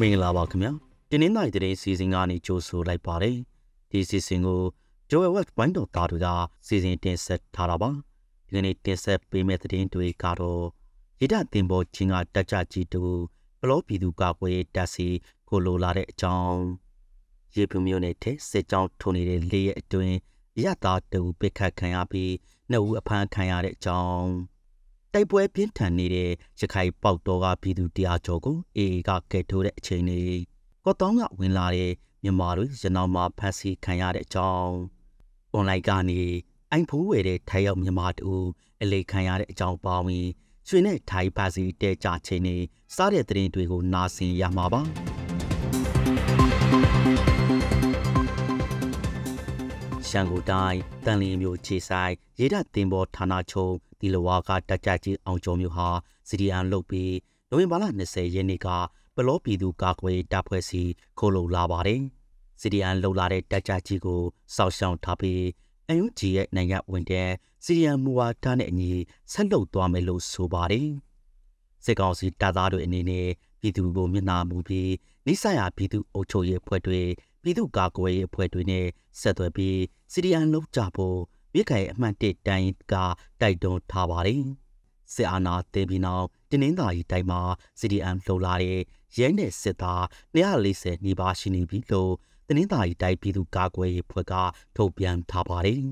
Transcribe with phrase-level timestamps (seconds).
[0.00, 0.72] မင်္ဂလာပါခင်ဗျာ
[1.10, 3.36] တင်းနှင်းနိုင်တဲ့စီစဉ်ကနေကြိုးဆိုလိုက်ပါတယ်
[3.90, 4.60] ဒီစီစဉ်ကို
[5.10, 6.28] Joel West ဝိုင်းတော်သားတို့က
[6.66, 7.88] စီစဉ်တင်ဆက်ထားတာပါ
[8.46, 10.64] ဒီကနေ့တင်ဆက်ပေးမယ့်သတင်းတွေကတော့
[11.20, 13.02] ရဒတင်ပေါ်ချင်းကတက်ကြကြီးတူ
[13.60, 15.08] ဘလောပြည်သူကကွယ်တက်စီ
[15.48, 16.60] ကိုလိုလာတဲ့အကြောင်း
[17.54, 20.16] ရေပူမျိုးနဲ့တဲ့စစ်ကြောင်းထုံနေတဲ့လေးရဲ့အတွင်း
[20.62, 22.32] ရသားတူပစ်ခတ်ခံရပြီး
[22.70, 24.30] နှစ်ဦးအဖမ်းခံရတဲ့အကြောင်း
[25.14, 30.40] တိုက်ပွဲပြင်းထန်နေတဲ့ရခိုင်ပေါက်တော်ကပြည်သူတရားကျော်ကိုအေအေကကဲထိုးတဲ့အချိန်လေး
[30.84, 31.92] ကော့တောင်းကဝင်လာတဲ့
[32.22, 34.74] မြန်မာတွေရနောက်မှာဖမ်းဆီးခံရတဲ့အကြောင်း
[35.52, 36.22] အွန်လိုင်းကနေ
[36.70, 38.32] အိုင်ဖိုးဝယ်တဲ့ထိုင်ရောက်မြန်မာတူ
[38.82, 40.26] အလေးခံရတဲ့အကြောင်းပါဝင်
[40.68, 42.56] ရွှေနဲ့ထိုင်ပါစီတဲကြချိန်နေ
[42.94, 44.80] စားတဲ့သတင်းတွေကိုနားဆင်ရမှာပါ
[50.08, 55.88] ရှန်ကိုတိုင်းတန်လီမျိုးခြေဆိုင်ရေဒတင်ပေါ်ဌာနချုပ် ဒီလဝါကတက်ကြကြီးအောင်ကျော်မျိုးဟာ
[56.28, 57.14] စီဒီအန်လုတ်ပြီး
[57.50, 58.68] နိုဝင်ဘာလ20ရက်နေ့က
[59.14, 60.82] ပလောပြည်သူကာကွယ်တပ်ဖွဲ့စီ
[61.18, 62.02] ခိုးလုံလာပါတယ်
[62.60, 64.22] စီဒီအန်လုံလာတဲ့တက်ကြကြီးကို
[64.56, 65.42] စောက်ရှောင်ထားပြီး
[65.88, 67.30] အယူဂျီရဲ့နိုင်ငံဝင်တဲ့
[67.64, 68.92] စီဒီအန်မူဝါဒနဲ့အညီ
[69.32, 70.88] ဆက်လုပ်သွားမယ်လို့ဆိုပါတယ်
[71.84, 73.28] စစ်ကောင်စီတပ်သားတွေအနေနဲ့
[73.60, 74.90] ပြည်သူကိုမျက်နှာမူပြီး
[75.26, 77.00] နိစ္စရာပြည်သူအုပ်ချုပ်ရေးဖွဲ့တွေ
[77.42, 78.86] ပြည်သူ့ကာကွယ်ရေးအဖွဲ့တွေနဲ့
[79.20, 79.78] ဆက်သွယ်ပြီး
[80.12, 81.18] စီဒီအန်လုပ်ကြဖို့
[81.54, 82.94] မြစ်ခိုင်အမှတ်1တိုင်းက
[83.40, 84.42] တိုက်တွန်းထားပါတယ်။
[85.14, 87.40] စစ်အာဏာသိမ်းပြီးနောက်တင်းနှင်းသာရီတိုင်းမှာ
[87.78, 88.80] CDM လှုပ်လာတဲ့
[89.18, 90.02] ရဲနဲ့စစ်သား
[90.34, 92.12] 240နီးပါးရှိနေပြီလို့
[92.46, 94.34] တင်းနှင်းသာရီတိုင်းပြည်သူ့ကာကွယ်ရေးအဖွဲ့က
[94.76, 95.82] ထုတ်ပြန်ထားပါတယ်။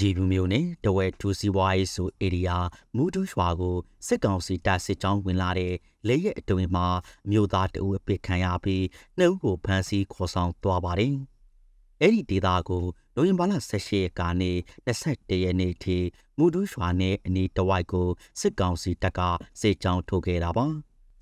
[0.00, 2.58] ရေဘူးမျိုးနဲ့တဝဲထူစီဝိုင်းဆိုဧရိယာ
[2.96, 5.74] မူတူးရွာကိုစစ်ကောင်စီတပ်စစ်ကြောင်းဝင်လာတဲ့
[6.06, 6.86] လက်ရက်အတွင်းမှာ
[7.30, 8.84] မြို့သားတအုပ်အပစ်ခံရပြီး
[9.18, 11.14] နှစ်ဦးကိုဖမ်းဆီးခေါ်ဆောင်သွားပါတယ်။
[12.02, 12.84] အဲ့ဒီဒေသကို
[13.16, 14.52] နိုဝင်ဘာလ18ရက်ကနေ
[14.86, 15.98] 21ရက်နေ့ထိ
[16.38, 18.08] မူဒူးရွာနဲ့အနီးတဝိုက်ကို
[18.40, 19.20] စစ်ကောင်စီတပ်က
[19.60, 20.66] စစ်ကြောင်းထုတ်ခဲ့တာပါ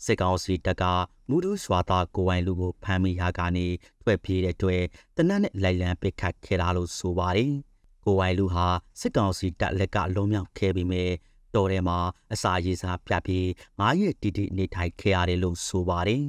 [0.04, 0.84] စစ်ကောင်စီတပ်က
[1.28, 3.66] မူဒူးရွာသားကိုဝိုင်လူကိုဖမ်းမိရာကနေ
[4.02, 4.82] ထွက်ပြေးတဲ့အတွက်
[5.16, 7.52] တနက်နဲ့လိုက်လံပစ်ခတ်ခဲ့တာလို့ဆိုပါတယ်
[8.04, 8.66] ကိုဝိုင်လူဟာ
[9.00, 11.04] စစ်ကောင်စီတပ်လက်ကလုံးမြောက်ခဲ့ပြီးမြဲ
[11.54, 11.98] တော်ထဲမှာ
[12.32, 13.48] အစာရည်စားပြပြီး
[13.78, 16.24] ငားရက်တီတီနေထိုင်ခဲ့ရတယ်လို့ဆိုပါတယ်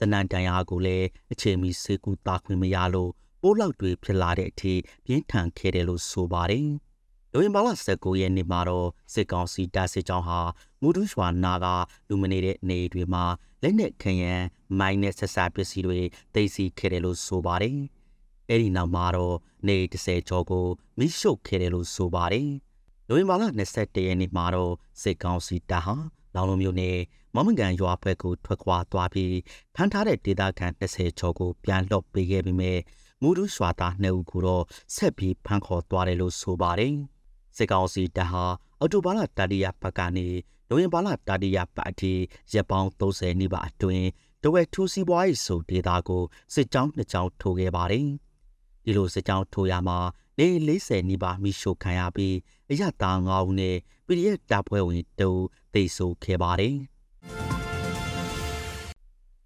[0.00, 3.10] တနန်တန်ရာကိုလည်းအချိန်မီစေကူတာခွင့်မရလို့
[3.42, 4.74] ပိုးလောက်တွေဖြစ်လာတဲ့အထိ
[5.06, 6.68] ပြင်းထန်ခဲ့တယ်လို့ဆိုပါတယ်။
[7.32, 10.40] နိုဝင်ဘာလ19ရက်နေ့မှာတော့စစ်ကောင်စီတပ်စစ်ကြောင်းဟာ
[10.80, 11.66] မူဒူးရွာနာက
[12.08, 13.24] လူမနေတဲ့နေတွေမှာ
[13.62, 14.42] လက်နက်ခရန်
[14.78, 16.00] မိုင်းနဲ့ဆက်စားပစ္စည်းတွေ
[16.34, 17.78] တိတ်ဆီခဲ့တယ်လို့ဆိုပါတယ်။
[18.48, 19.36] အဲဒီနောက်မှာတော့
[19.68, 20.66] နေ30ကျော်ကို
[20.98, 22.48] မိရှုပ်ခဲ့တယ်လို့ဆိုပါတယ်။
[23.08, 23.42] နိုဝင်ဘာလ
[23.76, 25.96] 21ရက်နေ့မှာတော့စစ်ကောင်စီတပ်ဟာ
[26.34, 26.96] လောင်လုံးမျိုးနဲ့
[27.34, 29.34] မမကန်ရွာဘက်ကိုထွက်ခွာသွားပြီး
[29.74, 32.74] ဖမ်းထားတဲ့ဒေသခံ20ကျော်ကိုပြန်လွှတ်ပေးခဲ့ပြီးမြဲ
[33.22, 34.64] မူဒူးရွာသားနှစ်ဦးကိုတော့
[34.94, 36.94] ဆက်ပြီးဖမ်းခေါ်သွားတယ်လို့ဆိုပါတယ်။
[37.56, 38.44] စစ်ကောင်စီတပ်ဟာ
[38.78, 40.28] အော်တိုဘာလတတိယပတ်ကနေ
[40.68, 42.12] နိုဝင်ဘာလတတိယပတ်အထိ
[42.54, 44.06] ရပ်ပေါင်း30နီးပါးအတွင်း
[44.42, 46.22] တဝက်ထူစီပွားရေးဆိုဒေတာကို
[46.54, 48.06] စစ်ကြောင်းနှစ်ကြောင်းထိုးခဲ့ပါတယ်။
[48.84, 49.98] ဒီလိုစစ်ကြောင်းထိုးရမှာ
[50.38, 50.46] နေ
[50.78, 52.36] 40နီးပါးမိရှို့ခံရပြီး
[52.70, 53.76] အရတာ9ဦးနဲ့
[54.06, 55.44] PDF တပ်ဖွဲ့ဝင်2ဦး
[55.74, 56.74] သေဆုံးခဲ့ပါတယ်။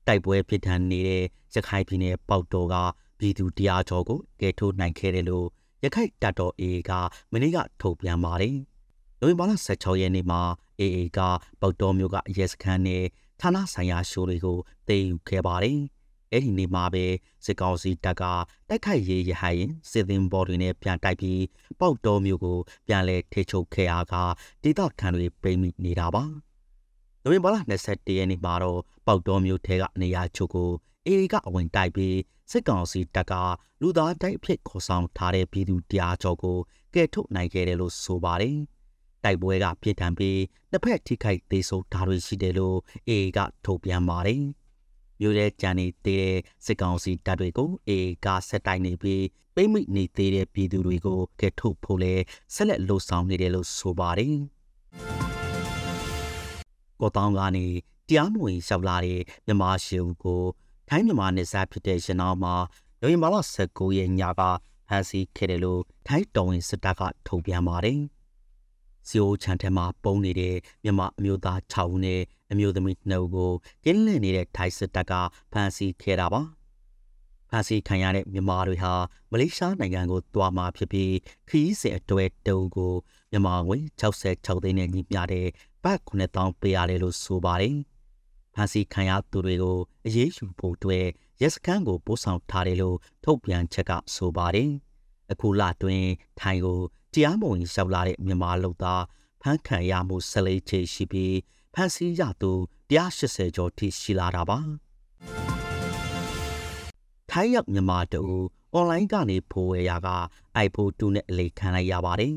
[0.07, 1.25] တိုက်ပွဲဖြစ်ထန်နေတဲ့
[1.55, 2.75] ရခိုင်ပြည်နယ်ပေါက်တော်က
[3.25, 5.47] ပြည်သူတရားကျော်ကိုကယ်ထုတ်နိုင်ခဲ့တယ်လို့
[5.85, 6.91] ရခိုင်တပ်တော် AA က
[7.33, 8.57] မနေ့ကထုတ်ပြန်ပါတယ်။
[9.21, 10.41] နိုဝင်ဘာလ16ရက်နေ့မှာ
[10.81, 11.21] AA က
[11.61, 13.05] ပေါက်တော်မြို့ကရဲစခန်းနဲ့
[13.41, 14.59] ဌာနဆိုင်ရာရှိုးတွေကို
[14.89, 15.79] သိမ်းယူခဲ့ပါတယ်။
[16.33, 17.05] အဲ့ဒီနေ့မှာပဲ
[17.45, 18.23] စစ်ကောင်စီတပ်က
[18.69, 21.43] တိုက်ခိုက်ရေးရဟရင်စစ်သင်ဘောတွေနဲ့ပြန်တိုက်ပြီး
[21.81, 24.15] ပေါက်တော်မြို့ကိုပြန်လဲထိချုပ်ခဲ့အားက
[24.63, 26.25] ဒေသခံတွေပိတ်မိနေတာပါ။
[27.23, 30.71] နိုဝင်ဘာလ21ရက်နေ့မှာတော့ပေါက်တော်မြို့ထဲကနေရာချုပ်ကို
[31.07, 32.19] အေကအဝင်တိုက်ပြီး
[32.51, 33.33] စစ်ကောင်စီတပ်က
[33.81, 36.59] လူသားတိုက်အဖြစ်ခေါ်ဆောင်ထားတဲ့ပြည်သူတရားကျော်ကို
[36.95, 38.57] ကယ်ထုတ်နိုင်ခဲ့တယ်လို့ဆိုပါတယ်။
[39.25, 40.41] တိုက်ပွဲကပြစ်ဒဏ်ပြီး
[40.73, 42.79] တစ်ဖက်ထိခိုက်သေးဆုံးဓာတ်တွေရှိတယ်လို့
[43.09, 44.43] အေကထုတ်ပြန်ပါတယ်။
[45.21, 49.25] မြို့ရဲ့ကြံနေသေးတဲ့စစ်ကောင်စီတပ်တွေကိုအေကဆက်တိုက်နေပြီး
[49.55, 52.15] ပိတ်မိနေသေးတဲ့ပြည်သူတွေကိုကယ်ထုတ်ဖို့လဲ
[52.55, 54.35] ဆက်လက်လှုံ့ဆော်နေတယ်လို့ဆိုပါတယ်။
[57.01, 57.67] ကိုတောင်းကနေ
[58.09, 60.43] တရားမဝင်လျှောက်လာတဲ့မြမရှိဦးကို
[60.97, 62.55] ထိုင်းမြန်မာနယ်စပ်ဖြစ်တဲ့ရနောင်းမှာ
[63.01, 63.37] နိုဝင်ဘာလ
[63.67, 64.43] 19ရက်ညက
[64.89, 68.01] ဖမ်းဆီးခဲ့တယ်လို့ထိုင်းတော်ဝင်စစ်တပ်ကထုတ်ပြန်ပါတယ်။
[69.09, 70.55] စီအိုချန်ထဲမှာပုံနေတဲ့
[70.85, 72.21] မြန်မာအမျိုးသား6ဦးနဲ့
[72.51, 73.53] အမျိုးသမီး2ဦးကို
[73.85, 75.13] ကင်းလည်နေတဲ့ထိုင်းစစ်တပ်က
[75.53, 76.41] ဖမ်းဆီးခဲ့တာပါ။
[77.51, 78.93] ဖမ်းဆီးခံရတဲ့မြန်မာတွေဟာ
[79.31, 81.13] မလေးရှားနိုင်ငံကိုတွားမှာဖြစ်ပြီး
[81.49, 82.93] ခရီးစဉ်အတွဲတုံးကို
[83.31, 85.47] မြန်မာငွေ66သိန်းနဲ့ညီမျှတဲ့
[85.85, 87.79] ဘတ်9000ပေးရတယ်လို့ဆိုပါတယ်။
[88.55, 91.07] ဖမ်းဆီးခံရသူတွေကိုအရေးယူဖို့အတွက်
[91.43, 94.71] ရဲစခန်းကိုပို့ဆောင်ထားတယ်လို့ထုတ်ပြန်ချက်ကဆိုပါတယ်။
[95.33, 96.05] အခုလတွင်
[96.41, 96.81] ထိုင်ကို
[97.15, 99.03] တရားမဝင်လျှောက်လာတဲ့မြန်မာလူသား
[99.43, 101.37] ဖမ်းခံရမှုဆက်လေးချေရှိပြီး
[101.75, 102.53] ဖမ်းဆီးရသူ
[102.91, 104.59] 180ကျော်ထိရှိလာတာပါ
[107.31, 108.23] ထိုင်းရောက်မြန်မာတူ
[108.73, 110.09] အွန်လိုင်းကနေဖိုးဝယ်ရာက
[110.67, 112.35] iPhone 2နဲ့အလေးခံလိုက်ရပါတယ်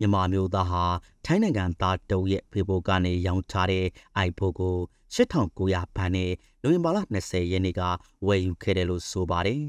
[0.00, 0.84] မြန်မာမျိုးသားဟာ
[1.24, 3.86] ထိုင်းနိုင်ငံသားတုံးရဲ့ Facebook ကနေရောင်းချတဲ့
[4.26, 4.76] iPhone ကို
[5.14, 6.32] 8900ဘတ်နဲ့
[6.62, 7.80] နိုဝင်ဘာလ20ရက်နေ့က
[8.26, 9.62] ဝယ်ယူခဲ့တယ်လို့ဆိုပါတယ်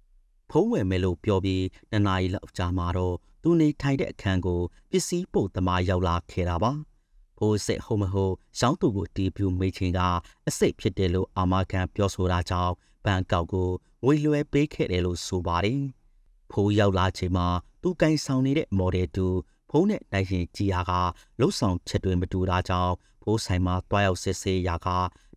[0.50, 6.72] ။ဖုံးဝယ်မယ်လို့ပြောပြီးနှစ်နာရီလောက်ကြာမှတော့သူနေထိုင်တဲ့အခန်းကိုပစ္စည်းပို့သမားရောက်လာခဲ့တာပါ။
[7.38, 10.00] ဖိုးစစ်ဟုတ်မဟုတ်ရောင်းသူကိုတီးပြူမိချင်းက
[10.48, 12.72] အစိတ်ဖြစ်တယ်လို့အာမခံပြောဆိုတာကြောင့်
[13.04, 13.70] ဘန်ကောက်ကို
[14.04, 15.80] ငွေလွှဲပေးခဲ့တယ်လို့ဆိုပါတယ်။
[16.50, 17.46] ဖိုးရောက်လာချိန်မှာ
[17.82, 19.26] သူကင်ဆောင်နေတဲ့မော်ဒယ်တူ
[19.70, 20.92] ဖုန်းနဲ့နိုင်ရင်ကြည်ယာက
[21.40, 24.88] လှုပ်ဆောင်ချက်တွေမတူတာကြောင့်ဖိုးဆိုင်မှာတွားရောက်စစ်ဆေးရာက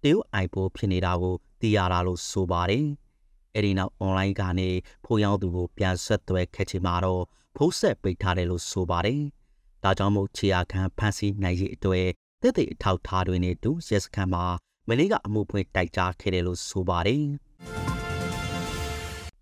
[0.03, 2.85] တရုတ်အိုင်ပိုဖြစ်နေတာကိုသိရတာလို့ဆိုပါတယ်။
[3.55, 4.69] အဲဒီနောက်အွန်လိုင်းကနေ
[5.05, 7.23] ဖိုးရောက်သူကိုပြန်ဆက်သွဲခဲ့ချင်မှာတော့
[7.55, 9.21] ဖိုးဆက်ပိတ်ထားတယ်လို့ဆိုပါတယ်။
[9.83, 12.07] ဒါကြောင့်မို့ခြေရာခံဖန်ဆီးနိုင်ရေးအတွက်
[12.41, 14.45] တက်တဲ့အထောက်ထားတွေနဲ့တူရက်စခန်းမှာ
[14.87, 17.25] မလေးကအမှုဖွင့်တိုက်ကြားခဲ့တယ်လို့ဆိုပါတယ်။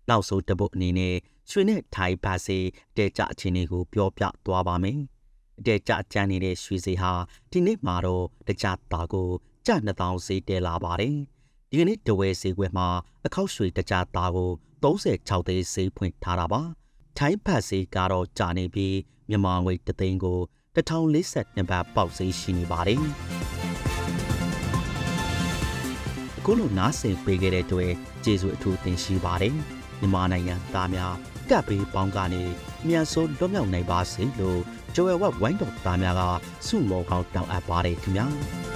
[0.08, 1.16] နောက်ဆုံးတပုတ်အနေနဲ့
[1.50, 2.58] ရွှေနဲ့ထိုင်ပါစေ
[2.96, 4.98] တဲကြအခြေအနေကိုပြောပြသွားပါမယ်။
[5.60, 7.12] အတဲကြကြမ်းနေတဲ့ရွှေစီဟာ
[7.50, 9.28] ဒီနေ့မှာတော့တကြတာကို
[9.66, 11.16] ကြ2000စေးတဲလာပါတယ်။
[11.70, 12.88] ဒီကနေ့တဝဲစေခွဲမှာ
[13.26, 14.50] အခောက်ရွှေတကြတာကို
[14.82, 16.60] 36သိန်းစေးဖွင့်ထားတာပါ။
[17.18, 18.96] ထိုင်းဖတ်စေကတော့ကြာနေပြီး
[19.28, 20.40] မြန်မာငွေတသိန်းကို
[20.76, 23.00] 1042ဘတ်ပေါက်စေးရှိနေပါတယ်။
[26.38, 27.92] အခုလိုနားဆင်ပေးခဲ့တဲ့အတွက်
[28.24, 29.56] ကျေးဇူးအထူးတင်ရှိပါတယ်။
[30.00, 31.14] မြန်မာနိုင်ငံသားများ
[31.50, 32.42] ကပ်ဘေးပေါင်းကနေ
[32.88, 34.60] မြန်ဆိုလွတ်မြောက်နိုင်ပါစေလို့
[34.94, 36.22] ဂျိုဝဲဝက်ဝိုင်းတော်သားများက
[36.66, 38.26] ဆုမောကောင်းတောင်းအပ်ပါတယ်ခင်ဗျာ။